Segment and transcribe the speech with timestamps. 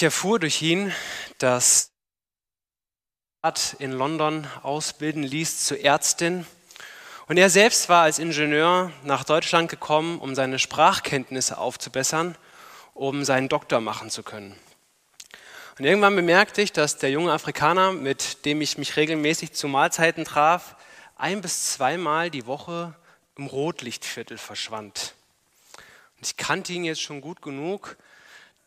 [0.00, 0.94] Ich erfuhr durch ihn,
[1.36, 1.90] dass
[3.78, 6.46] in London ausbilden ließ zur Ärztin.
[7.26, 12.34] Und er selbst war als Ingenieur nach Deutschland gekommen, um seine Sprachkenntnisse aufzubessern,
[12.94, 14.56] um seinen Doktor machen zu können.
[15.78, 20.24] Und irgendwann bemerkte ich, dass der junge Afrikaner, mit dem ich mich regelmäßig zu Mahlzeiten
[20.24, 20.76] traf,
[21.16, 22.94] ein bis zweimal die Woche
[23.36, 25.14] im Rotlichtviertel verschwand.
[26.16, 27.98] Und ich kannte ihn jetzt schon gut genug,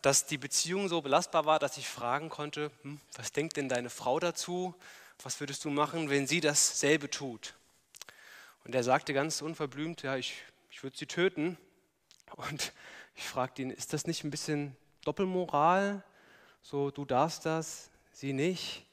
[0.04, 3.88] dass die Beziehung so belastbar war, dass ich fragen konnte, hm, was denkt denn deine
[3.88, 4.74] Frau dazu?
[5.22, 7.54] Was würdest du machen, wenn sie dasselbe tut?
[8.64, 11.56] Und er sagte ganz unverblümt, ja, ich, ich würde sie töten.
[12.36, 12.74] Und
[13.14, 14.76] ich fragte ihn, ist das nicht ein bisschen
[15.06, 16.02] Doppelmoral?
[16.60, 18.84] So, du darfst das, sie nicht.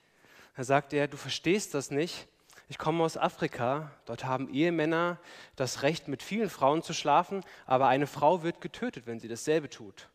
[0.55, 2.25] Da sagte er, du verstehst das nicht.
[2.69, 5.19] Ich komme aus Afrika, dort haben Ehemänner
[5.57, 9.69] das Recht, mit vielen Frauen zu schlafen, aber eine Frau wird getötet, wenn sie dasselbe
[9.69, 10.07] tut.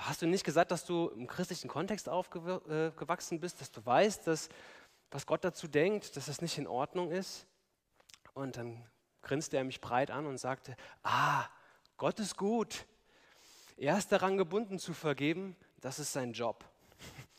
[0.00, 4.26] Hast du nicht gesagt, dass du im christlichen Kontext aufgewachsen äh, bist, dass du weißt,
[4.26, 4.48] dass
[5.10, 7.46] was Gott dazu denkt, dass das nicht in Ordnung ist?
[8.32, 8.82] Und dann
[9.22, 11.44] grinste er mich breit an und sagte, ah,
[11.98, 12.86] Gott ist gut.
[13.76, 16.64] Er ist daran gebunden zu vergeben, das ist sein Job.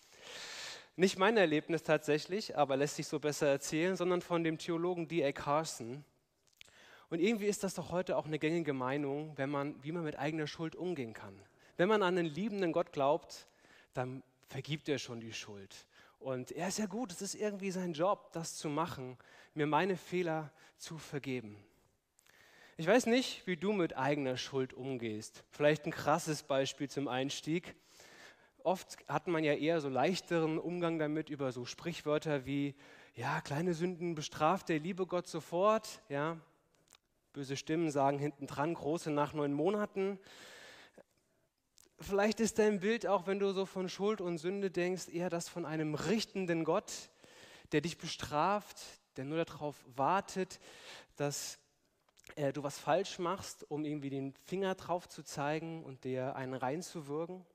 [0.95, 5.31] Nicht mein Erlebnis tatsächlich, aber lässt sich so besser erzählen, sondern von dem Theologen D.A.
[5.31, 6.03] Carson.
[7.09, 10.19] Und irgendwie ist das doch heute auch eine gängige Meinung, wenn man, wie man mit
[10.19, 11.41] eigener Schuld umgehen kann.
[11.81, 13.47] Wenn man an einen liebenden Gott glaubt,
[13.95, 15.87] dann vergibt er schon die Schuld.
[16.19, 19.17] Und er ist ja gut, es ist irgendwie sein Job, das zu machen,
[19.55, 21.57] mir meine Fehler zu vergeben.
[22.77, 25.43] Ich weiß nicht, wie du mit eigener Schuld umgehst.
[25.49, 27.73] Vielleicht ein krasses Beispiel zum Einstieg.
[28.63, 32.75] Oft hat man ja eher so leichteren Umgang damit über so Sprichwörter wie,
[33.15, 36.37] ja, kleine Sünden bestraft der liebe Gott sofort, ja.
[37.33, 40.19] Böse Stimmen sagen hinten dran, große nach neun Monaten.
[42.01, 45.47] Vielleicht ist dein Bild auch, wenn du so von Schuld und Sünde denkst, eher das
[45.47, 46.91] von einem richtenden Gott,
[47.71, 48.77] der dich bestraft,
[49.17, 50.59] der nur darauf wartet,
[51.15, 51.59] dass
[52.35, 56.55] äh, du was falsch machst, um irgendwie den Finger drauf zu zeigen und dir einen
[56.55, 57.45] reinzuwürgen.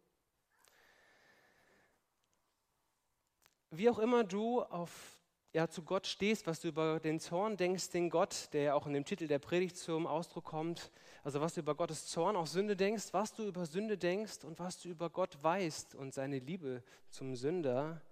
[3.71, 5.16] wie auch immer du auf,
[5.57, 8.87] ja, zu Gott stehst, was du über den Zorn denkst, den Gott, der ja auch
[8.87, 10.91] in dem Titel der Predigt zum Ausdruck kommt,
[11.25, 14.59] also was du über Gottes Zorn, auch Sünde denkst, was du über Sünde denkst und
[14.59, 18.03] was du über Gott weißt und seine Liebe zum Sünder,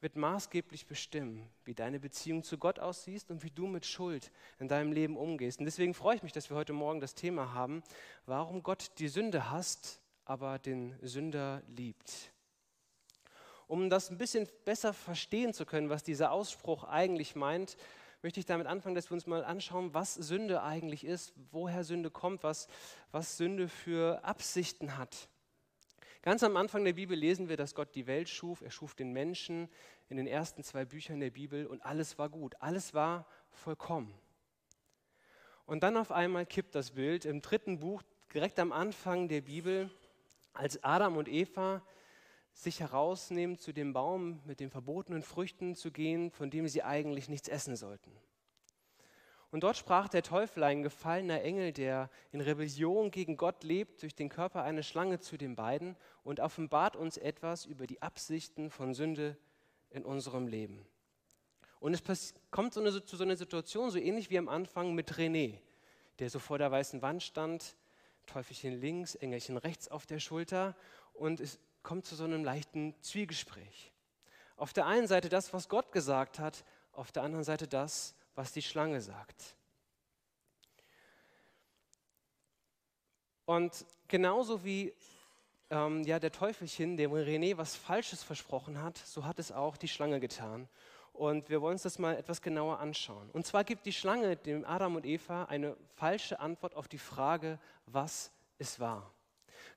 [0.00, 4.30] wird maßgeblich bestimmen, wie deine Beziehung zu Gott aussieht und wie du mit Schuld
[4.60, 5.58] in deinem Leben umgehst.
[5.58, 7.82] Und deswegen freue ich mich, dass wir heute Morgen das Thema haben,
[8.24, 12.32] warum Gott die Sünde hasst, aber den Sünder liebt.
[13.72, 17.78] Um das ein bisschen besser verstehen zu können, was dieser Ausspruch eigentlich meint,
[18.20, 22.10] möchte ich damit anfangen, dass wir uns mal anschauen, was Sünde eigentlich ist, woher Sünde
[22.10, 22.68] kommt, was,
[23.12, 25.26] was Sünde für Absichten hat.
[26.20, 29.10] Ganz am Anfang der Bibel lesen wir, dass Gott die Welt schuf, er schuf den
[29.14, 29.70] Menschen
[30.10, 34.12] in den ersten zwei Büchern der Bibel und alles war gut, alles war vollkommen.
[35.64, 38.02] Und dann auf einmal kippt das Bild im dritten Buch,
[38.34, 39.90] direkt am Anfang der Bibel,
[40.52, 41.80] als Adam und Eva
[42.52, 47.28] sich herausnehmen, zu dem Baum mit den verbotenen Früchten zu gehen, von dem sie eigentlich
[47.28, 48.12] nichts essen sollten.
[49.52, 54.14] Und dort sprach der Teufel, ein gefallener Engel, der in Rebellion gegen Gott lebt, durch
[54.14, 58.94] den Körper eine Schlange zu den beiden und offenbart uns etwas über die Absichten von
[58.94, 59.36] Sünde
[59.90, 60.86] in unserem Leben.
[61.80, 65.12] Und es kommt so eine, zu so einer Situation, so ähnlich wie am Anfang mit
[65.14, 65.58] René,
[66.18, 67.76] der so vor der weißen Wand stand,
[68.26, 70.76] Teufelchen links, Engelchen rechts auf der Schulter
[71.12, 73.92] und es kommt zu so einem leichten Zwiegespräch.
[74.56, 78.52] Auf der einen Seite das, was Gott gesagt hat, auf der anderen Seite das, was
[78.52, 79.56] die Schlange sagt.
[83.44, 84.94] Und genauso wie
[85.70, 89.88] ähm, ja, der Teufelchen dem René was Falsches versprochen hat, so hat es auch die
[89.88, 90.68] Schlange getan.
[91.12, 93.30] Und wir wollen uns das mal etwas genauer anschauen.
[93.32, 97.58] Und zwar gibt die Schlange dem Adam und Eva eine falsche Antwort auf die Frage,
[97.86, 99.12] was es war.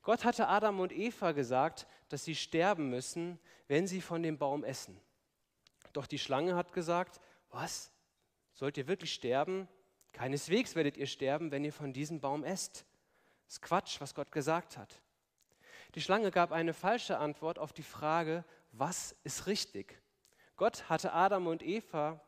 [0.02, 4.64] Gott hatte Adam und Eva gesagt, dass sie sterben müssen, wenn sie von dem Baum
[4.64, 5.00] essen.
[5.94, 7.92] Doch die Schlange hat gesagt, was?
[8.54, 9.68] Sollt ihr wirklich sterben?
[10.12, 12.86] Keineswegs werdet ihr sterben, wenn ihr von diesem Baum esst.
[13.46, 15.02] Das ist Quatsch, was Gott gesagt hat.
[15.94, 19.98] Die Schlange gab eine falsche Antwort auf die Frage, was ist richtig?
[20.58, 22.22] Gott hatte Adam und Eva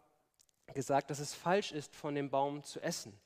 [0.73, 3.17] gesagt, dass es falsch ist, von dem Baum zu essen.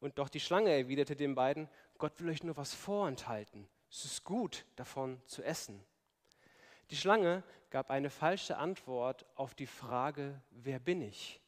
[0.00, 1.68] Und doch die Schlange erwiderte den beiden,
[1.98, 3.68] Gott will euch nur was vorenthalten.
[3.90, 5.84] Es ist gut, davon zu essen.
[6.90, 11.40] Die Schlange gab eine falsche Antwort auf die Frage, wer bin ich?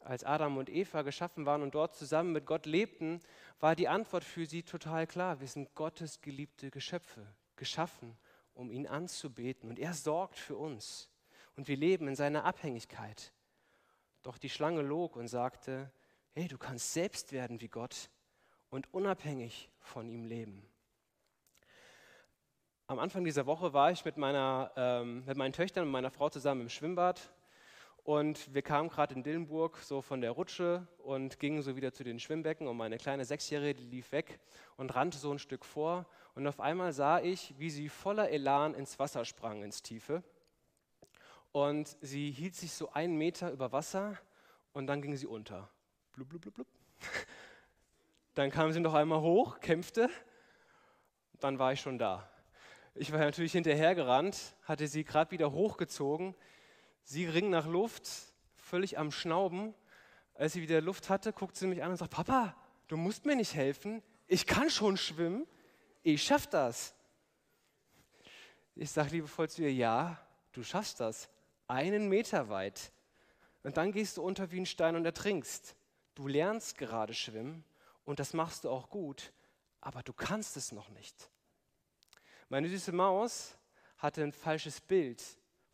[0.00, 3.20] Als Adam und Eva geschaffen waren und dort zusammen mit Gott lebten,
[3.60, 5.40] war die Antwort für sie total klar.
[5.40, 7.26] Wir sind Gottes geliebte Geschöpfe,
[7.56, 8.16] geschaffen
[8.54, 9.68] um ihn anzubeten.
[9.68, 11.10] Und er sorgt für uns.
[11.56, 13.32] Und wir leben in seiner Abhängigkeit.
[14.22, 15.90] Doch die Schlange log und sagte,
[16.32, 18.10] hey, du kannst selbst werden wie Gott
[18.70, 20.66] und unabhängig von ihm leben.
[22.86, 26.28] Am Anfang dieser Woche war ich mit, meiner, ähm, mit meinen Töchtern und meiner Frau
[26.28, 27.32] zusammen im Schwimmbad
[28.02, 32.02] und wir kamen gerade in Dillenburg so von der Rutsche und gingen so wieder zu
[32.02, 34.40] den Schwimmbecken und meine kleine Sechsjährige lief weg
[34.76, 38.74] und rannte so ein Stück vor und auf einmal sah ich, wie sie voller Elan
[38.74, 40.22] ins Wasser sprang, ins Tiefe.
[41.52, 44.16] Und sie hielt sich so einen Meter über Wasser
[44.72, 45.68] und dann ging sie unter.
[46.12, 46.66] Blub, blub, blub, blub.
[48.34, 50.08] Dann kam sie noch einmal hoch, kämpfte,
[51.40, 52.30] dann war ich schon da.
[52.94, 56.34] Ich war natürlich hinterhergerannt, hatte sie gerade wieder hochgezogen.
[57.02, 58.08] Sie ring nach Luft,
[58.56, 59.74] völlig am Schnauben.
[60.34, 62.54] Als sie wieder Luft hatte, guckt sie mich an und sagt, Papa,
[62.88, 64.02] du musst mir nicht helfen.
[64.26, 65.46] Ich kann schon schwimmen.
[66.02, 66.94] Ich schaff das.
[68.76, 70.20] Ich sage liebevoll zu ihr, ja,
[70.52, 71.28] du schaffst das.
[71.66, 72.92] Einen Meter weit.
[73.62, 75.76] Und dann gehst du unter wie ein Stein und ertrinkst.
[76.14, 77.64] Du lernst gerade schwimmen
[78.04, 79.32] und das machst du auch gut,
[79.80, 81.30] aber du kannst es noch nicht.
[82.48, 83.56] Meine süße Maus
[83.98, 85.22] hatte ein falsches Bild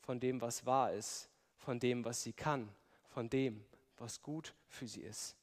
[0.00, 2.68] von dem, was wahr ist, von dem, was sie kann,
[3.08, 3.64] von dem,
[3.96, 5.36] was gut für sie ist.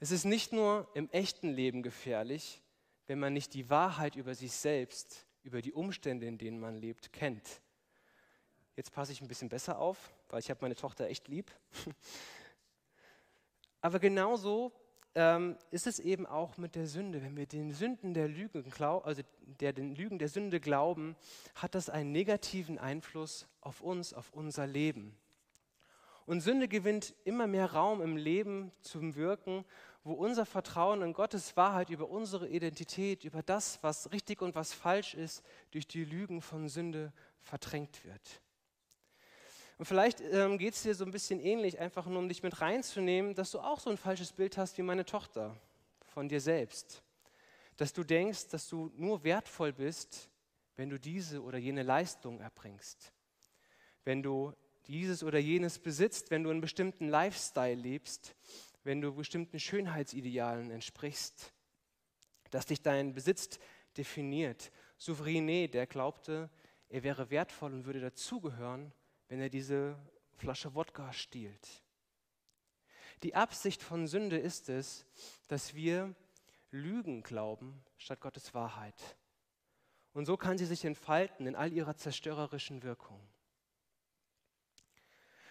[0.00, 2.62] Es ist nicht nur im echten Leben gefährlich,
[3.06, 7.12] wenn man nicht die Wahrheit über sich selbst, über die Umstände, in denen man lebt,
[7.12, 7.60] kennt.
[8.76, 11.50] Jetzt passe ich ein bisschen besser auf, weil ich habe meine Tochter echt lieb.
[13.80, 14.72] Aber genauso
[15.18, 17.20] ähm, ist es eben auch mit der Sünde.
[17.22, 19.22] Wenn wir den Sünden der Lügen, also
[19.60, 21.16] der, den Lügen der Sünde glauben,
[21.56, 25.18] hat das einen negativen Einfluss auf uns, auf unser Leben.
[26.24, 29.64] Und Sünde gewinnt immer mehr Raum im Leben zum Wirken,
[30.04, 34.72] wo unser Vertrauen in Gottes Wahrheit über unsere Identität, über das, was richtig und was
[34.72, 38.40] falsch ist, durch die Lügen von Sünde verdrängt wird.
[39.78, 42.60] Und vielleicht ähm, geht es dir so ein bisschen ähnlich, einfach nur um dich mit
[42.60, 45.56] reinzunehmen, dass du auch so ein falsches Bild hast wie meine Tochter
[46.06, 47.02] von dir selbst.
[47.76, 50.30] Dass du denkst, dass du nur wertvoll bist,
[50.74, 53.12] wenn du diese oder jene Leistung erbringst.
[54.04, 54.52] Wenn du
[54.88, 58.34] dieses oder jenes besitzt, wenn du einen bestimmten Lifestyle lebst,
[58.82, 61.52] wenn du bestimmten Schönheitsidealen entsprichst.
[62.50, 63.60] Dass dich dein Besitz
[63.96, 64.72] definiert.
[64.98, 66.50] Souverainé, der glaubte,
[66.88, 68.92] er wäre wertvoll und würde dazugehören,
[69.28, 69.96] wenn er diese
[70.36, 71.82] Flasche Wodka stiehlt.
[73.22, 75.04] Die Absicht von Sünde ist es,
[75.48, 76.14] dass wir
[76.70, 79.16] Lügen glauben statt Gottes Wahrheit.
[80.12, 83.20] Und so kann sie sich entfalten in all ihrer zerstörerischen Wirkung.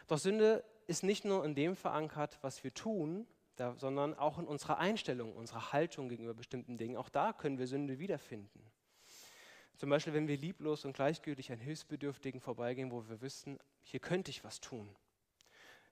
[0.07, 3.27] Doch Sünde ist nicht nur in dem verankert, was wir tun,
[3.75, 6.95] sondern auch in unserer Einstellung, unserer Haltung gegenüber bestimmten Dingen.
[6.95, 8.66] Auch da können wir Sünde wiederfinden.
[9.77, 14.31] Zum Beispiel, wenn wir lieblos und gleichgültig an Hilfsbedürftigen vorbeigehen, wo wir wissen, hier könnte
[14.31, 14.89] ich was tun.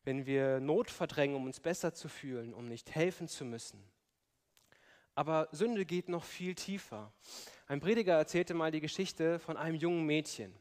[0.03, 3.83] Wenn wir Not verdrängen, um uns besser zu fühlen, um nicht helfen zu müssen.
[5.13, 7.13] Aber Sünde geht noch viel tiefer.
[7.67, 10.53] Ein Prediger erzählte mal die Geschichte von einem jungen Mädchen.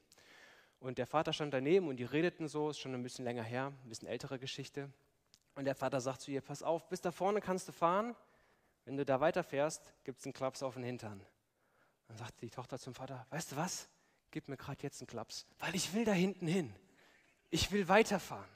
[0.79, 3.73] Und der Vater stand daneben und die redeten so, ist schon ein bisschen länger her,
[3.85, 4.91] ein bisschen ältere Geschichte.
[5.55, 8.15] Und der Vater sagt zu ihr, pass auf, bis da vorne kannst du fahren.
[8.85, 11.25] Wenn du da weiterfährst, gibt es einen Klaps auf den Hintern.
[12.15, 13.89] Dann sagte die Tochter zum Vater, weißt du was,
[14.31, 16.73] gib mir gerade jetzt einen Klaps, weil ich will da hinten hin.
[17.51, 18.49] Ich will weiterfahren.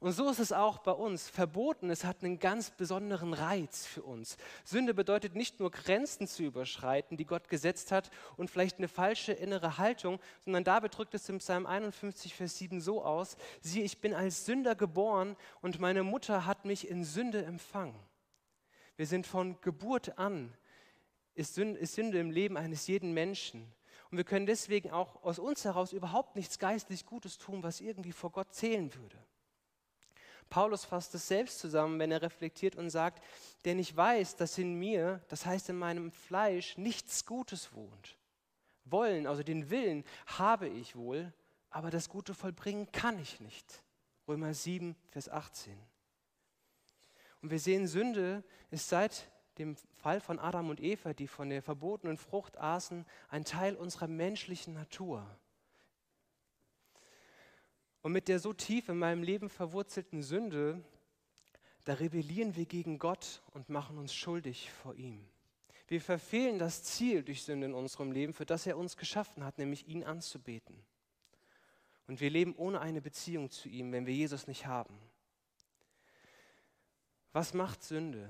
[0.00, 1.28] Und so ist es auch bei uns.
[1.28, 4.36] Verboten, es hat einen ganz besonderen Reiz für uns.
[4.64, 9.32] Sünde bedeutet nicht nur Grenzen zu überschreiten, die Gott gesetzt hat und vielleicht eine falsche
[9.32, 14.00] innere Haltung, sondern da drückt es im Psalm 51, Vers 7 so aus, siehe, ich
[14.00, 17.94] bin als Sünder geboren und meine Mutter hat mich in Sünde empfangen.
[18.96, 20.52] Wir sind von Geburt an
[21.34, 23.72] ist Sünde, im Leben eines jeden Menschen.
[24.10, 28.12] Und wir können deswegen auch aus uns heraus überhaupt nichts geistlich Gutes tun, was irgendwie
[28.12, 29.16] vor Gott zählen würde.
[30.50, 33.24] Paulus fasst es selbst zusammen, wenn er reflektiert und sagt,
[33.64, 38.18] denn ich weiß, dass in mir, das heißt in meinem Fleisch, nichts Gutes wohnt.
[38.84, 41.32] Wollen, also den Willen, habe ich wohl,
[41.70, 43.82] aber das Gute vollbringen kann ich nicht.
[44.28, 45.74] Römer 7, Vers 18.
[47.40, 51.62] Und wir sehen, Sünde ist seit dem Fall von Adam und Eva, die von der
[51.62, 55.26] verbotenen Frucht aßen, ein Teil unserer menschlichen Natur.
[58.02, 60.82] Und mit der so tief in meinem Leben verwurzelten Sünde,
[61.84, 65.28] da rebellieren wir gegen Gott und machen uns schuldig vor ihm.
[65.88, 69.58] Wir verfehlen das Ziel durch Sünde in unserem Leben, für das er uns geschaffen hat,
[69.58, 70.82] nämlich ihn anzubeten.
[72.06, 74.98] Und wir leben ohne eine Beziehung zu ihm, wenn wir Jesus nicht haben.
[77.32, 78.28] Was macht Sünde?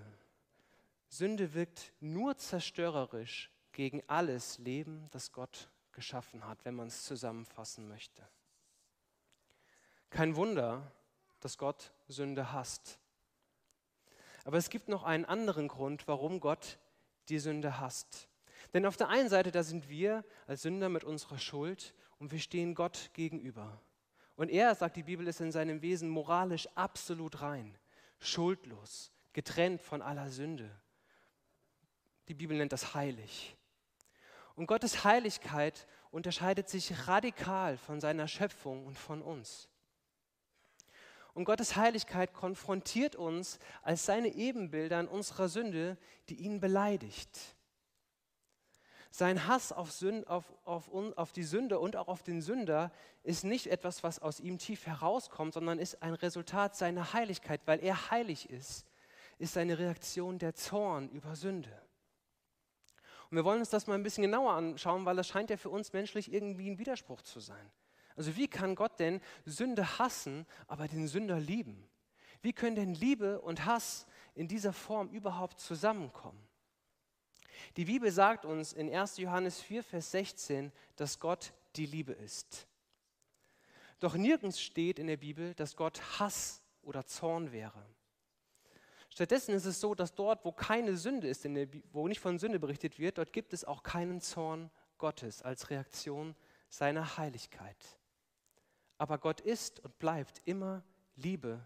[1.12, 7.86] Sünde wirkt nur zerstörerisch, gegen alles leben, das Gott geschaffen hat, wenn man es zusammenfassen
[7.86, 8.26] möchte.
[10.08, 10.90] Kein Wunder,
[11.40, 12.98] dass Gott Sünde hasst.
[14.44, 16.78] Aber es gibt noch einen anderen Grund, warum Gott
[17.28, 18.26] die Sünde hasst.
[18.72, 22.40] Denn auf der einen Seite, da sind wir als Sünder mit unserer Schuld und wir
[22.40, 23.82] stehen Gott gegenüber.
[24.34, 27.76] Und er, sagt die Bibel, ist in seinem Wesen moralisch absolut rein,
[28.18, 30.74] schuldlos, getrennt von aller Sünde.
[32.32, 33.54] Die Bibel nennt das heilig.
[34.54, 39.68] Und Gottes Heiligkeit unterscheidet sich radikal von seiner Schöpfung und von uns.
[41.34, 45.98] Und Gottes Heiligkeit konfrontiert uns als seine Ebenbilder in unserer Sünde,
[46.30, 47.38] die ihn beleidigt.
[49.10, 52.92] Sein Hass auf, Sünd, auf, auf, auf, die Sünde und auch auf den Sünder
[53.24, 57.60] ist nicht etwas, was aus ihm tief herauskommt, sondern ist ein Resultat seiner Heiligkeit.
[57.66, 58.86] Weil er heilig ist,
[59.36, 61.81] ist seine Reaktion der Zorn über Sünde.
[63.32, 65.70] Und wir wollen uns das mal ein bisschen genauer anschauen, weil das scheint ja für
[65.70, 67.72] uns menschlich irgendwie ein Widerspruch zu sein.
[68.14, 71.88] Also wie kann Gott denn Sünde hassen, aber den Sünder lieben?
[72.42, 76.46] Wie können denn Liebe und Hass in dieser Form überhaupt zusammenkommen?
[77.78, 79.16] Die Bibel sagt uns in 1.
[79.16, 82.66] Johannes 4, Vers 16, dass Gott die Liebe ist.
[83.98, 87.82] Doch nirgends steht in der Bibel, dass Gott Hass oder Zorn wäre.
[89.12, 92.58] Stattdessen ist es so, dass dort, wo keine Sünde ist, der wo nicht von Sünde
[92.58, 96.34] berichtet wird, dort gibt es auch keinen Zorn Gottes als Reaktion
[96.70, 97.76] seiner Heiligkeit.
[98.96, 100.82] Aber Gott ist und bleibt immer
[101.14, 101.60] Liebe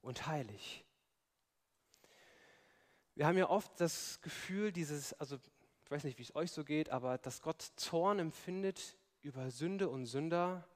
[0.00, 0.84] und heilig.
[3.16, 5.38] Wir haben ja oft das Gefühl, dieses, also
[5.84, 9.88] ich weiß nicht, wie es euch so geht, aber dass Gott Zorn empfindet über Sünde
[9.88, 10.68] und Sünder.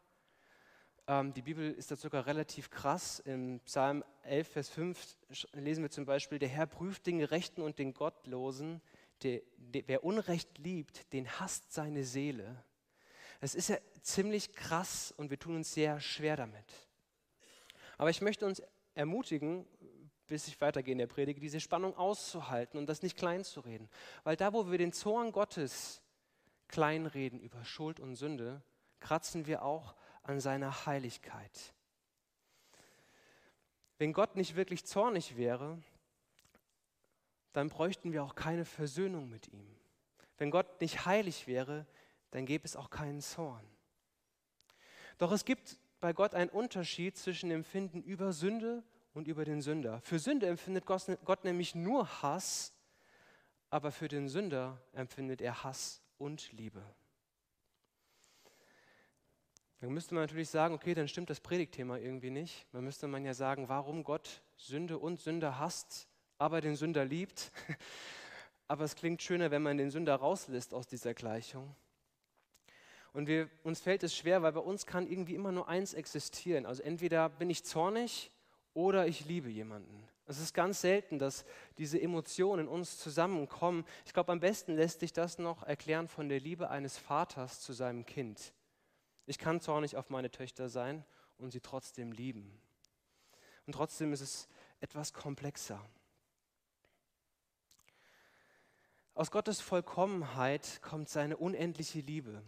[1.11, 3.19] Ähm, die Bibel ist da sogar relativ krass.
[3.19, 5.17] Im Psalm 11, Vers 5
[5.55, 8.81] lesen wir zum Beispiel, der Herr prüft den Gerechten und den Gottlosen.
[9.25, 12.65] Der, der, wer Unrecht liebt, den hasst seine Seele.
[13.41, 16.89] Es ist ja ziemlich krass und wir tun uns sehr schwer damit.
[17.99, 18.63] Aber ich möchte uns
[18.95, 19.67] ermutigen,
[20.29, 23.91] bis ich weitergehe in der Predigt, diese Spannung auszuhalten und das nicht klein zu reden.
[24.23, 26.03] Weil da, wo wir den Zorn Gottes
[26.69, 28.63] kleinreden über Schuld und Sünde,
[29.01, 29.97] kratzen wir auch
[30.31, 31.75] an seiner Heiligkeit.
[33.99, 35.83] Wenn Gott nicht wirklich zornig wäre,
[37.53, 39.77] dann bräuchten wir auch keine Versöhnung mit ihm.
[40.39, 41.85] Wenn Gott nicht heilig wäre,
[42.31, 43.67] dann gäbe es auch keinen Zorn.
[45.19, 49.61] Doch es gibt bei Gott einen Unterschied zwischen dem Finden über Sünde und über den
[49.61, 50.01] Sünder.
[50.01, 52.73] Für Sünde empfindet Gott nämlich nur Hass,
[53.69, 56.83] aber für den Sünder empfindet er Hass und Liebe.
[59.81, 62.67] Dann müsste man natürlich sagen, okay, dann stimmt das Predigtthema irgendwie nicht.
[62.73, 66.07] Dann müsste man ja sagen, warum Gott Sünde und Sünder hasst,
[66.39, 67.51] aber den Sünder liebt.
[68.69, 71.75] Aber es klingt schöner, wenn man den Sünder rauslässt aus dieser Gleichung.
[73.13, 76.67] Und wir, uns fällt es schwer, weil bei uns kann irgendwie immer nur eins existieren.
[76.67, 78.31] Also entweder bin ich zornig
[78.73, 80.09] oder ich liebe jemanden.
[80.27, 81.45] Es ist ganz selten, dass
[81.79, 83.85] diese Emotionen in uns zusammenkommen.
[84.07, 87.73] Ich glaube, am besten lässt sich das noch erklären von der Liebe eines Vaters zu
[87.73, 88.53] seinem Kind.
[89.31, 91.05] Ich kann zornig auf meine Töchter sein
[91.39, 92.61] und sie trotzdem lieben.
[93.65, 94.49] Und trotzdem ist es
[94.81, 95.81] etwas komplexer.
[99.15, 102.43] Aus Gottes Vollkommenheit kommt seine unendliche Liebe.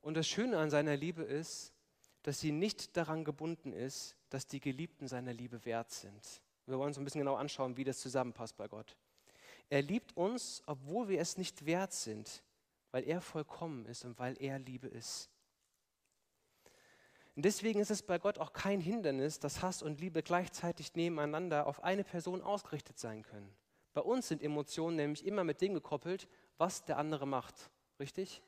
[0.00, 1.74] Und das Schöne an seiner Liebe ist,
[2.22, 6.40] dass sie nicht daran gebunden ist, dass die Geliebten seiner Liebe wert sind.
[6.64, 8.96] Wir wollen uns ein bisschen genau anschauen, wie das zusammenpasst bei Gott.
[9.68, 12.42] Er liebt uns, obwohl wir es nicht wert sind,
[12.92, 15.28] weil er vollkommen ist und weil er Liebe ist.
[17.36, 21.66] Und deswegen ist es bei Gott auch kein Hindernis, dass Hass und Liebe gleichzeitig nebeneinander
[21.66, 23.52] auf eine Person ausgerichtet sein können.
[23.92, 27.70] Bei uns sind Emotionen nämlich immer mit dem gekoppelt, was der andere macht.
[27.98, 28.42] Richtig?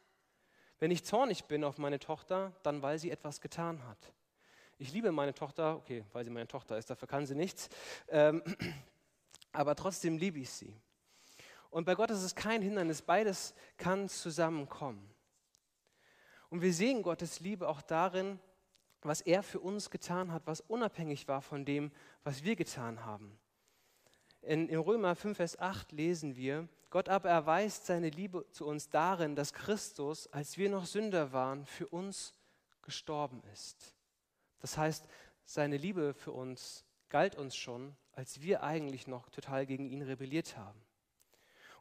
[0.78, 3.98] Wenn ich zornig bin auf meine Tochter, dann weil sie etwas getan hat.
[4.78, 7.70] Ich liebe meine Tochter, okay, weil sie meine Tochter ist, dafür kann sie nichts,
[8.08, 8.42] ähm,
[9.52, 10.76] aber trotzdem liebe ich sie.
[11.70, 15.10] Und bei Gott ist es kein Hindernis, beides kann zusammenkommen.
[16.50, 18.38] Und wir sehen Gottes Liebe auch darin,
[19.02, 21.92] was er für uns getan hat, was unabhängig war von dem,
[22.24, 23.38] was wir getan haben.
[24.42, 28.88] In, in Römer 5, Vers 8 lesen wir, Gott aber erweist seine Liebe zu uns
[28.88, 32.32] darin, dass Christus, als wir noch Sünder waren, für uns
[32.82, 33.94] gestorben ist.
[34.60, 35.06] Das heißt,
[35.44, 40.56] seine Liebe für uns galt uns schon, als wir eigentlich noch total gegen ihn rebelliert
[40.56, 40.85] haben.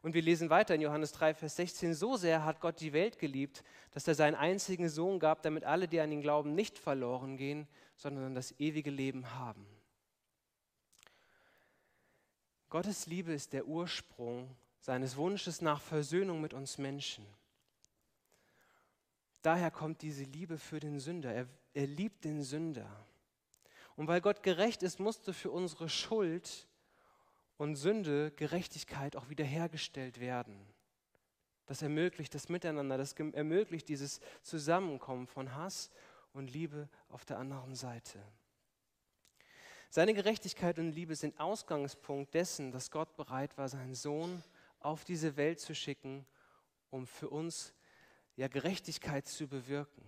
[0.06, 3.18] Und wir lesen weiter in Johannes 3, Vers 16, so sehr hat Gott die Welt
[3.18, 7.38] geliebt, dass er seinen einzigen Sohn gab, damit alle, die an ihn glauben, nicht verloren
[7.38, 9.66] gehen, sondern das ewige Leben haben.
[12.70, 17.26] Gottes Liebe ist der Ursprung seines Wunsches nach Versöhnung mit uns Menschen.
[19.42, 21.34] Daher kommt diese Liebe für den Sünder.
[21.34, 22.96] Er, er liebt den Sünder.
[23.96, 26.68] Und weil Gott gerecht ist, musste für unsere Schuld
[27.58, 30.68] und Sünde Gerechtigkeit auch wiederhergestellt werden.
[31.66, 35.90] Das ermöglicht das Miteinander, das ermöglicht dieses Zusammenkommen von Hass
[36.34, 38.20] und Liebe auf der anderen Seite.
[39.90, 44.44] Seine Gerechtigkeit und Liebe sind Ausgangspunkt dessen, dass Gott bereit war, seinen Sohn
[44.80, 46.26] auf diese Welt zu schicken,
[46.90, 47.74] um für uns
[48.36, 50.04] ja Gerechtigkeit zu bewirken.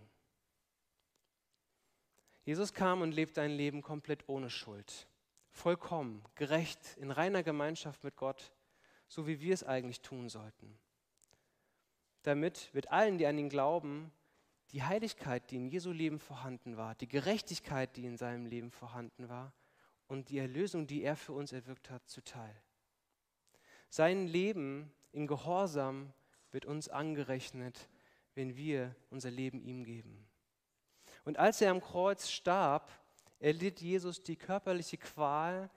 [2.44, 5.08] Jesus kam und lebte ein Leben komplett ohne Schuld,
[5.58, 8.54] vollkommen, gerecht, in reiner Gemeinschaft mit Gott,
[9.08, 10.78] so wie wir es eigentlich tun sollten.
[12.22, 14.12] Damit wird allen, die an ihn glauben,
[14.72, 19.30] die Heiligkeit, die in Jesu Leben vorhanden war, die Gerechtigkeit, die in seinem Leben vorhanden
[19.30, 19.54] war
[20.08, 22.62] und die Erlösung, die er für uns erwirkt hat, zuteil.
[23.90, 26.14] Sein Leben in Gehorsam
[26.52, 27.90] wird uns angerechnet,
[28.36, 30.28] wenn wir unser Leben ihm geben.
[31.24, 32.92] Und als er am Kreuz starb,
[33.39, 35.70] erlitt Jesus die körperliche Qual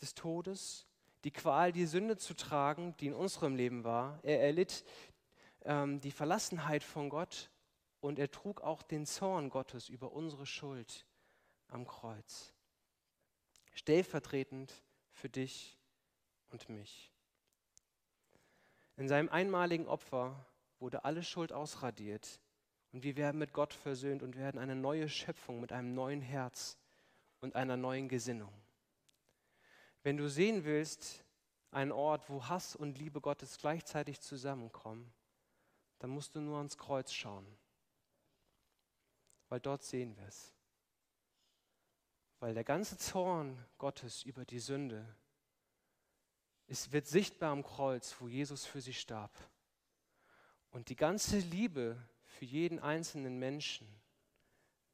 [0.00, 0.86] des Todes,
[1.24, 4.20] die Qual, die Sünde zu tragen, die in unserem Leben war.
[4.22, 4.84] Er erlitt
[5.62, 7.50] ähm, die Verlassenheit von Gott
[8.00, 11.06] und er trug auch den Zorn Gottes über unsere Schuld
[11.68, 12.54] am Kreuz.
[13.72, 14.72] Stellvertretend
[15.10, 15.78] für dich
[16.50, 17.12] und mich.
[18.96, 20.46] In seinem einmaligen Opfer
[20.78, 22.40] wurde alle Schuld ausradiert
[22.92, 26.79] und wir werden mit Gott versöhnt und werden eine neue Schöpfung mit einem neuen Herz
[27.40, 28.52] und einer neuen Gesinnung.
[30.02, 31.24] Wenn du sehen willst,
[31.70, 35.12] einen Ort, wo Hass und Liebe Gottes gleichzeitig zusammenkommen,
[35.98, 37.46] dann musst du nur ans Kreuz schauen,
[39.48, 40.54] weil dort sehen wir es.
[42.40, 45.06] Weil der ganze Zorn Gottes über die Sünde
[46.70, 49.32] es wird sichtbar am Kreuz, wo Jesus für sie starb.
[50.70, 53.88] Und die ganze Liebe für jeden einzelnen Menschen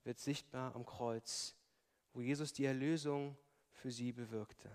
[0.02, 1.54] wird sichtbar am Kreuz,
[2.16, 3.36] wo Jesus die Erlösung
[3.72, 4.70] für sie bewirkte.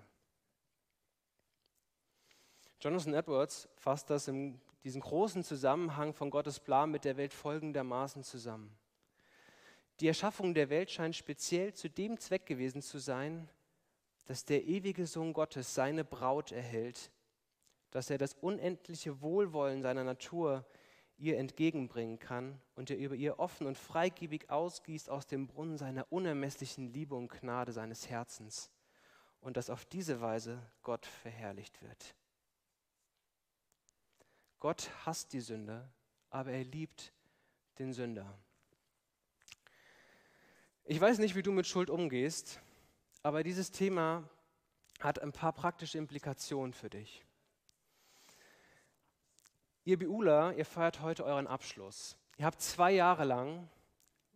[2.79, 8.23] Jonathan Edwards fasst das in diesem großen Zusammenhang von Gottes Plan mit der Welt folgendermaßen
[8.23, 8.77] zusammen.
[9.99, 13.49] Die Erschaffung der Welt scheint speziell zu dem Zweck gewesen zu sein,
[14.25, 17.11] dass der ewige Sohn Gottes seine Braut erhält,
[17.89, 20.63] dass er das unendliche Wohlwollen seiner Natur
[21.21, 26.11] ihr entgegenbringen kann und er über ihr offen und freigebig ausgießt aus dem Brunnen seiner
[26.11, 28.71] unermesslichen Liebe und Gnade seines Herzens
[29.39, 32.15] und dass auf diese Weise Gott verherrlicht wird.
[34.59, 35.89] Gott hasst die Sünde,
[36.29, 37.13] aber er liebt
[37.79, 38.37] den Sünder.
[40.83, 42.59] Ich weiß nicht, wie du mit Schuld umgehst.
[43.23, 44.27] Aber dieses Thema
[44.99, 47.23] hat ein paar praktische Implikationen für dich.
[49.83, 52.15] Ihr Biula, ihr feiert heute euren Abschluss.
[52.37, 53.67] Ihr habt zwei Jahre lang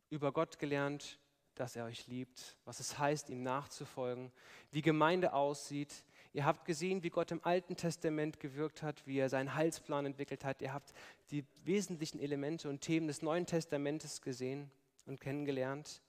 [0.09, 1.19] über Gott gelernt,
[1.53, 4.31] dass er euch liebt, was es heißt, ihm nachzufolgen,
[4.71, 6.03] wie Gemeinde aussieht.
[6.33, 10.43] Ihr habt gesehen, wie Gott im Alten Testament gewirkt hat, wie er seinen Heilsplan entwickelt
[10.43, 10.63] hat.
[10.63, 10.93] Ihr habt
[11.29, 14.71] die wesentlichen Elemente und Themen des Neuen Testamentes gesehen
[15.05, 16.01] und kennengelernt.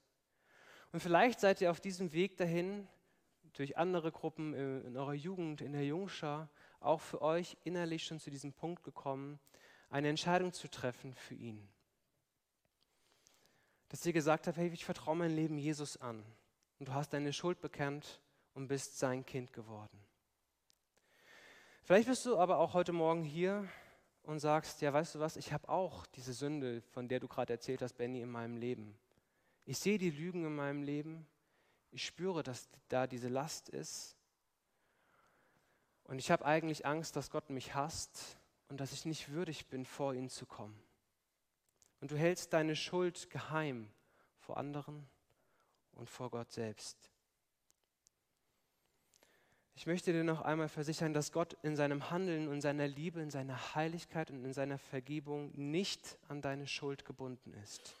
[0.91, 2.87] Und vielleicht seid ihr auf diesem Weg dahin,
[3.53, 8.29] durch andere Gruppen in eurer Jugend, in der Jungschar, auch für euch innerlich schon zu
[8.29, 9.39] diesem Punkt gekommen,
[9.89, 11.67] eine Entscheidung zu treffen für ihn.
[13.89, 16.23] Dass ihr gesagt habt, hey, ich vertraue mein Leben Jesus an.
[16.79, 18.21] Und du hast deine Schuld bekannt
[18.53, 19.97] und bist sein Kind geworden.
[21.83, 23.67] Vielleicht bist du aber auch heute Morgen hier
[24.23, 27.53] und sagst, ja, weißt du was, ich habe auch diese Sünde, von der du gerade
[27.53, 28.97] erzählt hast, Benny, in meinem Leben.
[29.63, 31.25] Ich sehe die Lügen in meinem Leben.
[31.91, 34.16] Ich spüre, dass da diese Last ist.
[36.07, 38.37] Und ich habe eigentlich Angst, dass Gott mich hasst
[38.69, 40.81] und dass ich nicht würdig bin, vor ihn zu kommen.
[41.99, 43.89] Und du hältst deine Schuld geheim
[44.39, 45.07] vor anderen
[45.93, 46.97] und vor Gott selbst.
[49.75, 53.29] Ich möchte dir noch einmal versichern, dass Gott in seinem Handeln und seiner Liebe, in
[53.29, 57.95] seiner Heiligkeit und in seiner Vergebung nicht an deine Schuld gebunden ist.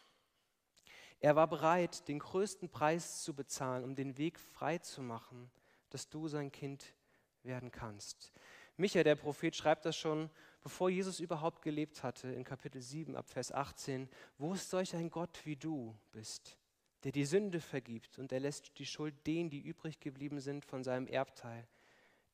[1.19, 5.51] Er war bereit, den größten Preis zu bezahlen, um den Weg frei zu machen,
[5.89, 6.95] dass du sein Kind
[7.43, 8.31] werden kannst.
[8.77, 10.29] Micha, der Prophet, schreibt das schon,
[10.61, 14.07] bevor Jesus überhaupt gelebt hatte, in Kapitel 7 ab Vers 18.
[14.37, 16.57] Wo ist solch ein Gott wie du bist,
[17.03, 20.83] der die Sünde vergibt und er lässt die Schuld denen, die übrig geblieben sind, von
[20.83, 21.67] seinem Erbteil,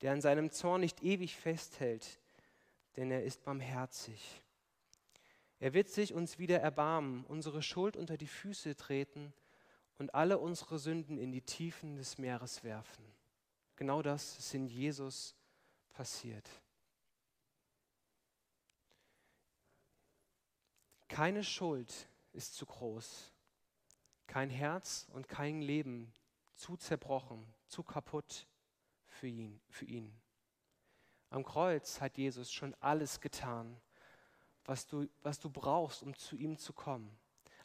[0.01, 2.19] der an seinem Zorn nicht ewig festhält,
[2.97, 4.41] denn er ist barmherzig.
[5.59, 9.31] Er wird sich uns wieder erbarmen, unsere Schuld unter die Füße treten
[9.97, 13.05] und alle unsere Sünden in die Tiefen des Meeres werfen
[13.83, 15.35] genau das ist in Jesus
[15.91, 16.49] passiert.
[21.09, 21.93] Keine Schuld
[22.31, 23.33] ist zu groß,
[24.25, 26.13] kein Herz und kein Leben
[26.55, 28.47] zu zerbrochen, zu kaputt
[29.05, 30.17] für ihn, für ihn.
[31.29, 33.81] Am Kreuz hat Jesus schon alles getan,
[34.63, 37.19] was du, was du brauchst, um zu ihm zu kommen.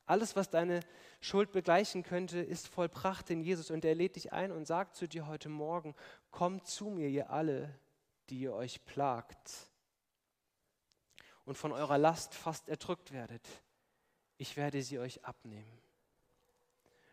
[0.09, 0.81] Alles, was deine
[1.21, 5.07] Schuld begleichen könnte, ist vollbracht in Jesus und er lädt dich ein und sagt zu
[5.07, 5.95] dir heute Morgen,
[6.31, 7.79] kommt zu mir, ihr alle,
[8.31, 9.69] die ihr euch plagt
[11.45, 13.47] und von eurer Last fast erdrückt werdet.
[14.39, 15.79] Ich werde sie euch abnehmen.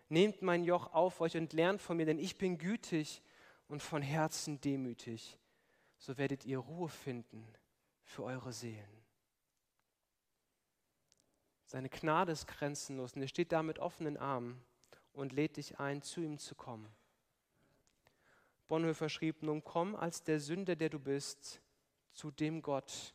[0.07, 3.21] Nehmt mein Joch auf euch und lernt von mir, denn ich bin gütig
[3.67, 5.37] und von Herzen demütig.
[5.97, 7.45] So werdet ihr Ruhe finden
[8.03, 8.94] für eure Seelen.
[11.75, 14.63] Seine Gnade ist grenzenlos und er steht da mit offenen Armen
[15.11, 16.87] und lädt dich ein, zu ihm zu kommen.
[18.69, 21.59] Bonhoeffer schrieb, nun komm als der Sünder, der du bist,
[22.13, 23.13] zu dem Gott,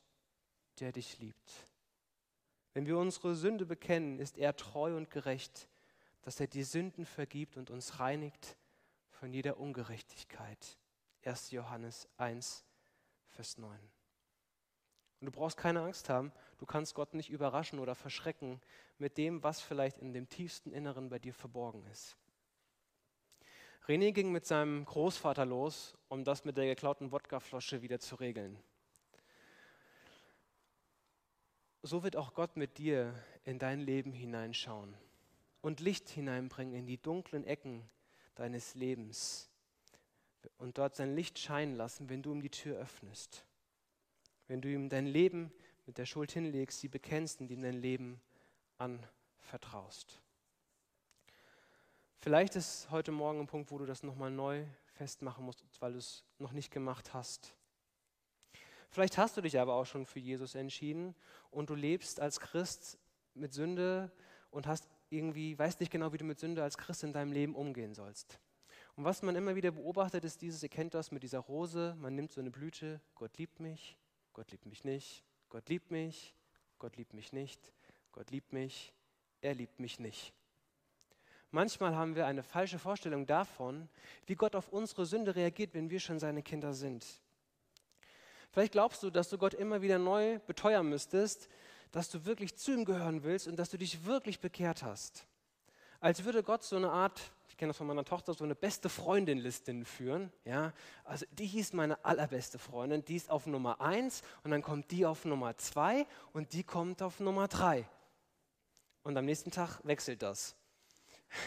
[0.78, 1.70] der dich liebt.
[2.74, 5.66] Wenn wir unsere Sünde bekennen, ist er treu und gerecht,
[6.20, 8.58] dass er die Sünden vergibt und uns reinigt
[9.08, 10.76] von jeder Ungerechtigkeit.
[11.24, 11.52] 1.
[11.52, 12.66] Johannes 1,
[13.30, 13.80] Vers 9.
[15.20, 18.60] Und du brauchst keine Angst haben, du kannst Gott nicht überraschen oder verschrecken
[18.98, 22.16] mit dem, was vielleicht in dem tiefsten Inneren bei dir verborgen ist.
[23.86, 28.58] René ging mit seinem Großvater los, um das mit der geklauten Wodkaflasche wieder zu regeln.
[31.82, 34.94] So wird auch Gott mit dir in dein Leben hineinschauen
[35.60, 37.88] und Licht hineinbringen in die dunklen Ecken
[38.36, 39.50] deines Lebens
[40.56, 43.44] und dort sein Licht scheinen lassen, wenn du ihm die Tür öffnest
[44.50, 45.52] wenn du ihm dein Leben
[45.86, 48.20] mit der Schuld hinlegst, sie bekennst und ihm dein Leben
[48.78, 50.20] anvertraust.
[52.18, 55.98] Vielleicht ist heute Morgen ein Punkt, wo du das nochmal neu festmachen musst, weil du
[55.98, 57.54] es noch nicht gemacht hast.
[58.90, 61.14] Vielleicht hast du dich aber auch schon für Jesus entschieden
[61.52, 62.98] und du lebst als Christ
[63.34, 64.10] mit Sünde
[64.50, 67.54] und hast irgendwie, weißt nicht genau, wie du mit Sünde als Christ in deinem Leben
[67.54, 68.40] umgehen sollst.
[68.96, 72.16] Und was man immer wieder beobachtet, ist dieses, ihr kennt das mit dieser Rose, man
[72.16, 73.96] nimmt so eine Blüte, Gott liebt mich,
[74.32, 76.34] Gott liebt mich nicht, Gott liebt mich,
[76.78, 77.72] Gott liebt mich nicht,
[78.12, 78.92] Gott liebt mich,
[79.40, 80.32] er liebt mich nicht.
[81.50, 83.88] Manchmal haben wir eine falsche Vorstellung davon,
[84.26, 87.04] wie Gott auf unsere Sünde reagiert, wenn wir schon seine Kinder sind.
[88.52, 91.48] Vielleicht glaubst du, dass du Gott immer wieder neu beteuern müsstest,
[91.90, 95.26] dass du wirklich zu ihm gehören willst und dass du dich wirklich bekehrt hast.
[95.98, 97.20] Als würde Gott so eine Art
[97.60, 100.32] kenne das von meiner Tochter, so eine beste Freundin-Liste führen.
[100.46, 100.72] Ja?
[101.04, 105.04] Also die hieß meine allerbeste Freundin, die ist auf Nummer 1 und dann kommt die
[105.04, 107.86] auf Nummer 2 und die kommt auf Nummer 3.
[109.02, 110.56] Und am nächsten Tag wechselt das.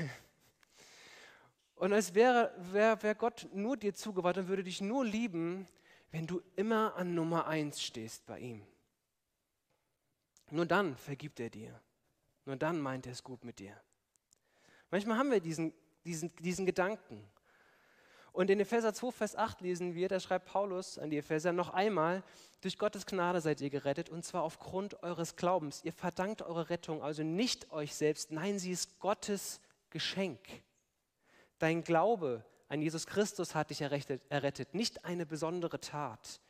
[1.76, 5.68] Und als wäre, wäre, wäre Gott nur dir zugewandt und würde dich nur lieben,
[6.12, 8.66] wenn du immer an Nummer 1 stehst bei ihm.
[10.50, 11.78] Nur dann vergibt er dir.
[12.46, 13.76] Nur dann meint er es gut mit dir.
[14.92, 15.74] Manchmal haben wir diesen
[16.06, 17.24] diesen, diesen Gedanken.
[18.34, 21.70] Und in Epheser 2, Vers 8 lesen wir, da schreibt Paulus an die Epheser noch
[21.70, 22.24] einmal,
[22.62, 25.82] durch Gottes Gnade seid ihr gerettet und zwar aufgrund eures Glaubens.
[25.84, 29.62] Ihr verdankt eure Rettung also nicht euch selbst, nein, sie ist Gottes
[29.92, 30.40] Geschenk.
[31.60, 36.42] Dein Glaube an Jesus Christus hat dich errettet, errettet nicht eine besondere Tat.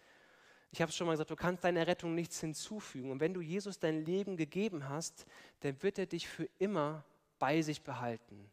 [0.71, 3.11] Ich habe es schon mal gesagt, du kannst deiner Rettung nichts hinzufügen.
[3.11, 5.25] Und wenn du Jesus dein Leben gegeben hast,
[5.59, 7.03] dann wird er dich für immer
[7.37, 8.49] bei sich behalten.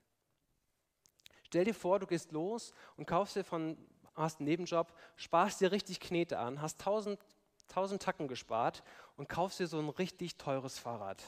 [1.51, 3.77] Stell dir vor, du gehst los und kaufst dir von,
[4.15, 7.19] hast einen Nebenjob, sparst dir richtig Knete an, hast tausend,
[7.67, 8.85] tausend Tacken gespart
[9.17, 11.21] und kaufst dir so ein richtig teures Fahrrad.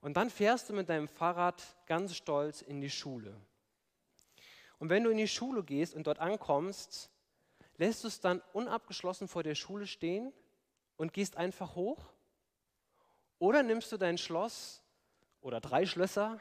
[0.00, 3.38] Und dann fährst du mit deinem Fahrrad ganz stolz in die Schule.
[4.78, 7.10] Und wenn du in die Schule gehst und dort ankommst,
[7.76, 10.32] lässt du es dann unabgeschlossen vor der Schule stehen
[10.96, 12.06] und gehst einfach hoch?
[13.38, 14.80] Oder nimmst du dein Schloss
[15.42, 16.40] oder drei Schlösser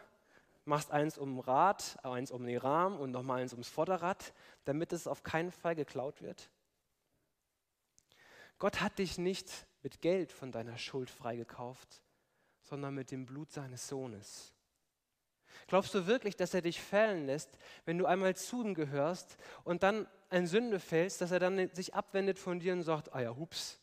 [0.65, 4.34] machst eins um Rad, eins um den Rahmen und nochmal eins ums Vorderrad,
[4.65, 6.49] damit es auf keinen Fall geklaut wird?
[8.60, 12.02] Gott hat dich nicht mit Geld von deiner Schuld freigekauft,
[12.62, 14.54] sondern mit dem Blut seines Sohnes.
[15.67, 19.84] Glaubst du wirklich, dass er dich fällen lässt, wenn du einmal zu ihm gehörst und
[19.84, 23.36] dann ein Sünde fällst, dass er dann sich abwendet von dir und sagt, ah ja,
[23.36, 23.80] hups,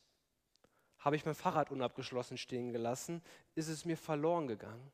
[0.98, 3.22] habe ich mein Fahrrad unabgeschlossen stehen gelassen,
[3.54, 4.92] ist es mir verloren gegangen?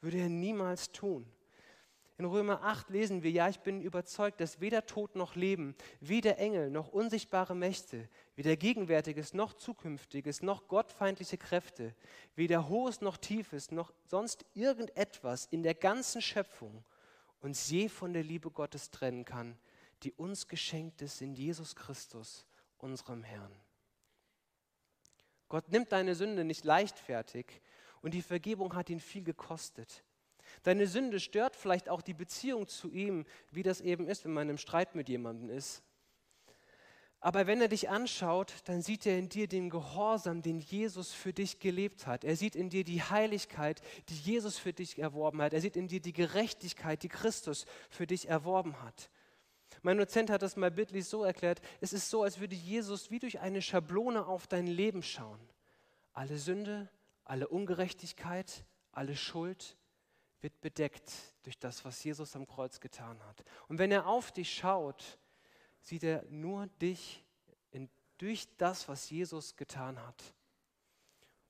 [0.00, 1.26] Würde er niemals tun.
[2.18, 6.38] In Römer 8 lesen wir, ja, ich bin überzeugt, dass weder Tod noch Leben, weder
[6.38, 11.94] Engel noch unsichtbare Mächte, weder Gegenwärtiges noch Zukünftiges noch gottfeindliche Kräfte,
[12.34, 16.84] weder Hohes noch Tiefes noch sonst irgendetwas in der ganzen Schöpfung
[17.40, 19.56] uns je von der Liebe Gottes trennen kann,
[20.02, 22.46] die uns geschenkt ist in Jesus Christus,
[22.78, 23.54] unserem Herrn.
[25.48, 27.60] Gott nimmt deine Sünde nicht leichtfertig
[28.02, 30.04] und die Vergebung hat ihn viel gekostet.
[30.62, 34.48] Deine Sünde stört vielleicht auch die Beziehung zu ihm, wie das eben ist, wenn man
[34.48, 35.82] im Streit mit jemandem ist.
[37.20, 41.32] Aber wenn er dich anschaut, dann sieht er in dir den Gehorsam, den Jesus für
[41.32, 42.22] dich gelebt hat.
[42.22, 45.52] Er sieht in dir die Heiligkeit, die Jesus für dich erworben hat.
[45.52, 49.10] Er sieht in dir die Gerechtigkeit, die Christus für dich erworben hat.
[49.82, 53.18] Mein Dozent hat das mal bildlich so erklärt, es ist so, als würde Jesus wie
[53.18, 55.40] durch eine Schablone auf dein Leben schauen.
[56.12, 56.88] Alle Sünde,
[57.28, 59.76] alle Ungerechtigkeit, alle Schuld
[60.40, 61.12] wird bedeckt
[61.42, 63.44] durch das, was Jesus am Kreuz getan hat.
[63.68, 65.18] Und wenn er auf dich schaut,
[65.80, 67.24] sieht er nur dich
[67.70, 70.34] in, durch das, was Jesus getan hat.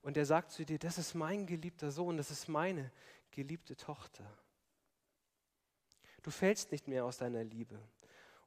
[0.02, 2.90] Und er sagt zu dir, das ist mein geliebter Sohn, das ist meine
[3.30, 4.24] geliebte Tochter.
[6.22, 7.78] Du fällst nicht mehr aus deiner Liebe.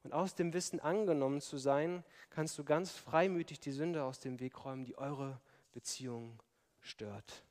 [0.02, 4.38] Und aus dem Wissen angenommen zu sein, kannst du ganz freimütig die Sünde aus dem
[4.40, 5.40] Weg räumen, die eure
[5.70, 6.42] Beziehung
[6.82, 7.42] stört.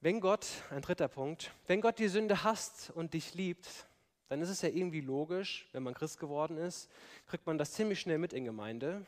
[0.00, 3.86] Wenn Gott, ein dritter Punkt, wenn Gott die Sünde hasst und dich liebt,
[4.28, 6.90] dann ist es ja irgendwie logisch, wenn man Christ geworden ist,
[7.26, 9.06] kriegt man das ziemlich schnell mit in Gemeinde,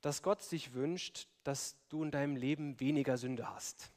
[0.00, 3.92] dass Gott sich wünscht, dass du in deinem Leben weniger Sünde hast.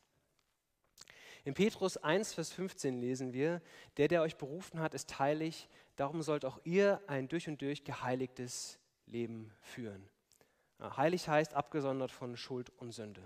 [1.43, 3.61] In Petrus 1, Vers 15 lesen wir,
[3.95, 7.83] der, der euch berufen hat, ist heilig, darum sollt auch ihr ein durch und durch
[7.83, 10.07] geheiligtes Leben führen.
[10.79, 13.21] Heilig heißt abgesondert von Schuld und Sünde.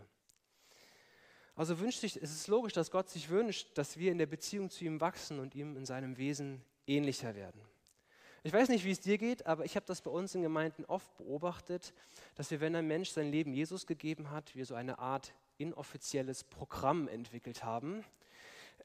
[1.55, 4.69] Also wünscht sich, es ist logisch, dass Gott sich wünscht, dass wir in der Beziehung
[4.69, 7.61] zu ihm wachsen und ihm in seinem Wesen ähnlicher werden.
[8.43, 10.85] Ich weiß nicht, wie es dir geht, aber ich habe das bei uns in Gemeinden
[10.85, 11.93] oft beobachtet,
[12.35, 16.43] dass wir, wenn ein Mensch sein Leben Jesus gegeben hat, wir so eine Art inoffizielles
[16.43, 18.03] Programm entwickelt haben,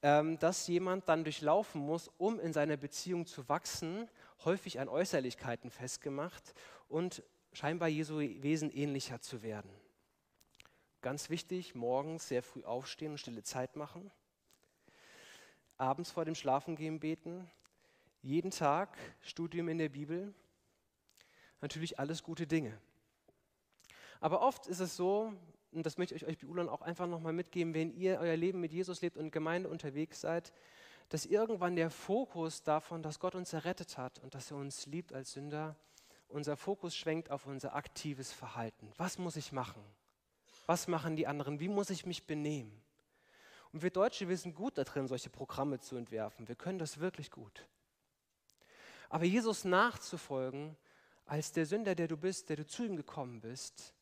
[0.03, 4.11] ähm, das jemand dann durchlaufen muss, um in seiner Beziehung zu wachsen,
[4.45, 6.53] häufig an Äußerlichkeiten festgemacht
[6.89, 7.23] und
[7.57, 9.71] scheinbar Jesu Wesen ähnlicher zu werden.
[11.01, 14.11] Ganz wichtig, morgens sehr früh aufstehen und stille Zeit machen,
[15.79, 17.51] abends vor dem Schlafengehen beten,
[18.21, 20.35] jeden Tag Studium in der Bibel,
[21.63, 22.79] natürlich alles gute Dinge.
[24.21, 25.33] Aber oft ist es so,
[25.73, 28.75] und das möchte ich euch Biulern auch einfach nochmal mitgeben, wenn ihr euer Leben mit
[28.75, 30.53] Jesus lebt und Gemeinde unterwegs seid,
[31.09, 35.15] dass irgendwann der Fokus davon, dass Gott uns errettet hat und dass er uns liebt
[35.15, 35.75] als Sünder,
[36.29, 38.93] unser Fokus schwenkt auf unser aktives Verhalten.
[38.97, 39.83] Was muss ich machen?
[40.67, 41.61] Was machen die anderen?
[41.61, 42.83] Wie muss ich mich benehmen?
[43.73, 46.49] Und wir Deutsche, wir sind gut darin, solche Programme zu entwerfen.
[46.49, 47.67] Wir können das wirklich gut.
[49.09, 50.77] Aber Jesus nachzufolgen,
[51.27, 53.95] als der Sünder, der du bist, der du zu ihm gekommen bist,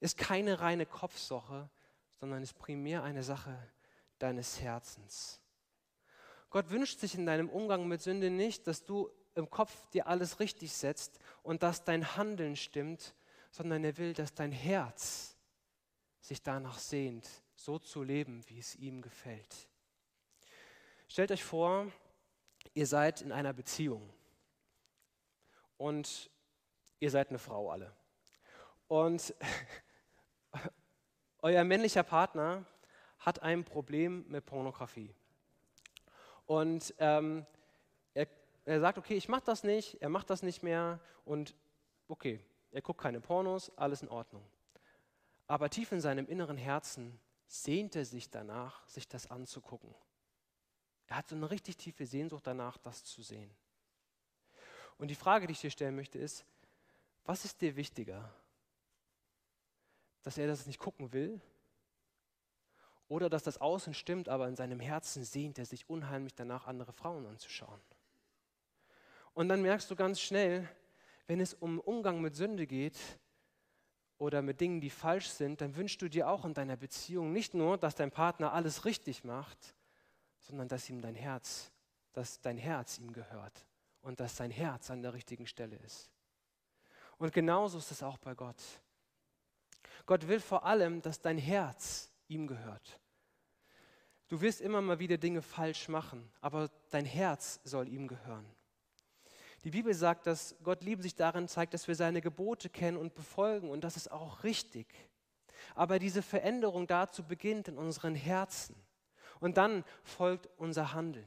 [0.00, 1.70] ist keine reine Kopfsache,
[2.20, 3.56] sondern ist primär eine Sache
[4.18, 5.40] deines Herzens.
[6.50, 10.40] Gott wünscht sich in deinem Umgang mit Sünde nicht, dass du im Kopf dir alles
[10.40, 13.14] richtig setzt und dass dein Handeln stimmt,
[13.50, 15.36] sondern er will, dass dein Herz
[16.20, 19.68] sich danach sehnt, so zu leben, wie es ihm gefällt.
[21.08, 21.86] Stellt euch vor,
[22.74, 24.12] ihr seid in einer Beziehung
[25.76, 26.30] und
[26.98, 27.94] ihr seid eine Frau alle.
[28.88, 29.34] Und
[31.42, 32.64] euer männlicher Partner
[33.18, 35.14] hat ein Problem mit Pornografie.
[36.46, 37.46] Und ähm,
[38.66, 41.54] er, sagt, okay, ich mache das nicht, er macht das nicht mehr und
[42.08, 44.44] okay, er guckt keine Pornos, alles in Ordnung.
[45.46, 49.94] Aber tief in seinem inneren Herzen sehnt er sich danach, sich das anzugucken.
[51.06, 53.50] Er hat so eine richtig tiefe Sehnsucht danach, das zu sehen.
[54.98, 56.44] Und die Frage, die ich dir stellen möchte, ist,
[57.24, 58.30] was ist dir wichtiger?
[60.26, 61.40] dass er das nicht gucken will
[63.06, 66.92] oder dass das Außen stimmt, aber in seinem Herzen sehnt er sich unheimlich danach, andere
[66.92, 67.80] Frauen anzuschauen.
[69.36, 70.66] Und dann merkst du ganz schnell,
[71.26, 72.98] wenn es um Umgang mit Sünde geht
[74.16, 77.52] oder mit Dingen, die falsch sind, dann wünschst du dir auch in deiner Beziehung nicht
[77.52, 79.58] nur, dass dein Partner alles richtig macht,
[80.40, 81.70] sondern dass ihm dein Herz,
[82.14, 83.66] dass dein Herz ihm gehört
[84.00, 86.10] und dass sein Herz an der richtigen Stelle ist.
[87.18, 88.62] Und genauso ist es auch bei Gott.
[90.06, 92.98] Gott will vor allem, dass dein Herz ihm gehört.
[94.28, 98.55] Du wirst immer mal wieder Dinge falsch machen, aber dein Herz soll ihm gehören.
[99.66, 103.14] Die Bibel sagt, dass Gott Liebe sich darin zeigt, dass wir seine Gebote kennen und
[103.14, 104.86] befolgen und das ist auch richtig.
[105.74, 108.76] Aber diese Veränderung dazu beginnt in unseren Herzen
[109.40, 111.26] und dann folgt unser Handeln.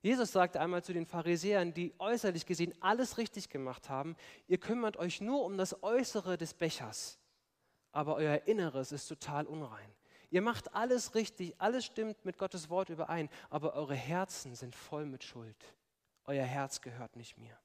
[0.00, 4.14] Jesus sagte einmal zu den Pharisäern, die äußerlich gesehen alles richtig gemacht haben,
[4.46, 7.18] ihr kümmert euch nur um das Äußere des Bechers
[7.92, 9.90] aber euer Inneres ist total unrein.
[10.30, 15.06] Ihr macht alles richtig, alles stimmt mit Gottes Wort überein, aber eure Herzen sind voll
[15.06, 15.56] mit Schuld.
[16.28, 17.58] Euer Herz gehört nicht mir.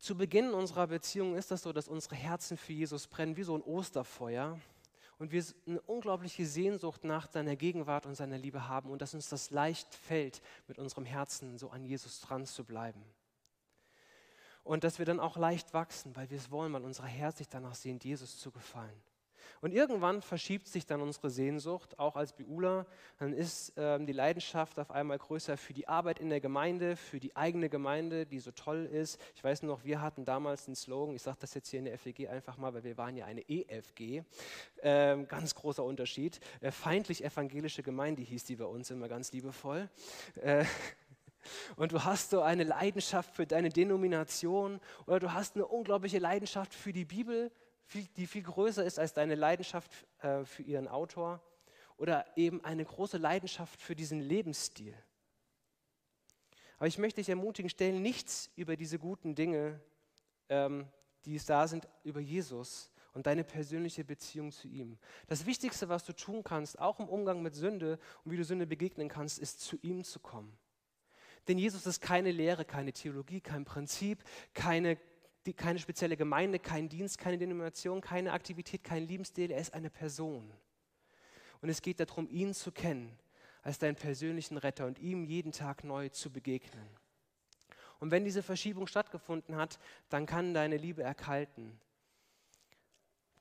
[0.00, 3.56] zu Beginn unserer Beziehung ist das so, dass unsere Herzen für Jesus brennen, wie so
[3.56, 4.58] ein Osterfeuer.
[5.18, 9.28] Und wir eine unglaubliche Sehnsucht nach seiner Gegenwart und seiner Liebe haben und dass uns
[9.28, 13.02] das leicht fällt, mit unserem Herzen so an Jesus dran zu bleiben.
[14.62, 17.48] Und dass wir dann auch leicht wachsen, weil wir es wollen, weil unser Herz sich
[17.48, 19.02] danach sehnt, Jesus zu gefallen.
[19.60, 22.86] Und irgendwann verschiebt sich dann unsere Sehnsucht, auch als Beula.
[23.18, 27.20] Dann ist ähm, die Leidenschaft auf einmal größer für die Arbeit in der Gemeinde, für
[27.20, 29.20] die eigene Gemeinde, die so toll ist.
[29.34, 31.98] Ich weiß noch, wir hatten damals den Slogan, ich sage das jetzt hier in der
[31.98, 34.22] FEG einfach mal, weil wir waren ja eine EFG.
[34.82, 36.40] Ähm, ganz großer Unterschied.
[36.60, 39.88] Äh, feindlich evangelische Gemeinde hieß die bei uns immer ganz liebevoll.
[40.36, 40.64] Äh,
[41.76, 46.74] und du hast so eine Leidenschaft für deine Denomination oder du hast eine unglaubliche Leidenschaft
[46.74, 47.50] für die Bibel
[47.94, 51.40] die viel größer ist als deine Leidenschaft äh, für ihren Autor
[51.96, 54.94] oder eben eine große Leidenschaft für diesen Lebensstil.
[56.78, 59.80] Aber ich möchte dich ermutigen, stell nichts über diese guten Dinge,
[60.48, 60.86] ähm,
[61.24, 64.98] die es da sind, über Jesus und deine persönliche Beziehung zu ihm.
[65.26, 68.66] Das Wichtigste, was du tun kannst, auch im Umgang mit Sünde und wie du Sünde
[68.66, 70.56] begegnen kannst, ist zu ihm zu kommen.
[71.48, 74.22] Denn Jesus ist keine Lehre, keine Theologie, kein Prinzip,
[74.52, 74.98] keine
[75.52, 79.50] keine spezielle Gemeinde, kein Dienst, keine Denomination, keine Aktivität, kein Lebensstil.
[79.50, 80.52] Er ist eine Person.
[81.60, 83.18] Und es geht darum, ihn zu kennen
[83.62, 86.88] als deinen persönlichen Retter und ihm jeden Tag neu zu begegnen.
[87.98, 89.78] Und wenn diese Verschiebung stattgefunden hat,
[90.08, 91.80] dann kann deine Liebe erkalten.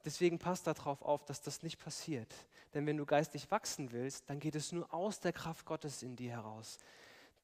[0.03, 2.33] Deswegen passt darauf auf, dass das nicht passiert.
[2.73, 6.15] Denn wenn du geistig wachsen willst, dann geht es nur aus der Kraft Gottes in
[6.15, 6.77] dir heraus,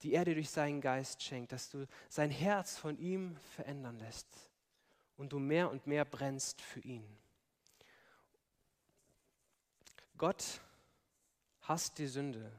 [0.02, 4.51] die er dir durch seinen Geist schenkt, dass du sein Herz von ihm verändern lässt
[5.17, 7.06] und du mehr und mehr brennst für ihn.
[10.17, 10.62] Gott
[11.62, 12.52] hasst die Sünde,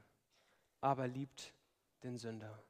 [0.80, 1.52] aber liebt
[2.02, 2.62] den Sünder.